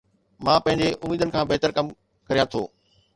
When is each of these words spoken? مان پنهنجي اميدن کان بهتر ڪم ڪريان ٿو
مان 0.45 0.59
پنهنجي 0.67 0.87
اميدن 1.05 1.33
کان 1.35 1.43
بهتر 1.51 1.69
ڪم 1.81 1.85
ڪريان 2.31 2.47
ٿو 2.55 2.61